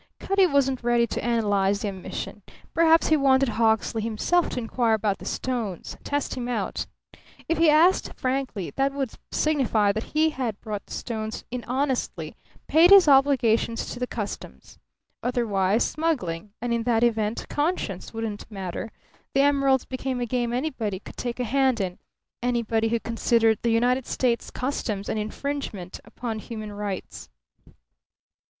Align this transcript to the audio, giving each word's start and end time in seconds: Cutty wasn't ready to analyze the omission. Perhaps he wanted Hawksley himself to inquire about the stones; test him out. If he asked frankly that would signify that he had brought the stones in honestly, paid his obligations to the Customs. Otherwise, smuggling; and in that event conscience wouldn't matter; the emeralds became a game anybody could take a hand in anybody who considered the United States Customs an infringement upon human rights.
Cutty 0.19 0.47
wasn't 0.47 0.83
ready 0.83 1.05
to 1.05 1.23
analyze 1.23 1.81
the 1.83 1.89
omission. 1.89 2.41
Perhaps 2.73 3.09
he 3.09 3.15
wanted 3.17 3.49
Hawksley 3.49 4.01
himself 4.01 4.49
to 4.49 4.57
inquire 4.57 4.95
about 4.95 5.19
the 5.19 5.25
stones; 5.25 5.95
test 6.03 6.33
him 6.35 6.47
out. 6.47 6.87
If 7.47 7.59
he 7.59 7.69
asked 7.69 8.11
frankly 8.15 8.71
that 8.71 8.93
would 8.93 9.11
signify 9.31 9.91
that 9.91 10.01
he 10.15 10.31
had 10.31 10.59
brought 10.59 10.87
the 10.87 10.91
stones 10.93 11.43
in 11.51 11.63
honestly, 11.65 12.35
paid 12.67 12.89
his 12.89 13.07
obligations 13.07 13.93
to 13.93 13.99
the 13.99 14.07
Customs. 14.07 14.79
Otherwise, 15.21 15.83
smuggling; 15.83 16.51
and 16.63 16.73
in 16.73 16.81
that 16.81 17.03
event 17.03 17.45
conscience 17.47 18.11
wouldn't 18.11 18.49
matter; 18.49 18.91
the 19.35 19.41
emeralds 19.41 19.85
became 19.85 20.19
a 20.19 20.25
game 20.25 20.51
anybody 20.51 20.99
could 20.99 21.15
take 21.15 21.39
a 21.39 21.43
hand 21.43 21.79
in 21.79 21.99
anybody 22.41 22.87
who 22.87 22.99
considered 22.99 23.59
the 23.61 23.69
United 23.69 24.07
States 24.07 24.49
Customs 24.49 25.09
an 25.09 25.19
infringement 25.19 25.99
upon 26.03 26.39
human 26.39 26.73
rights. 26.73 27.29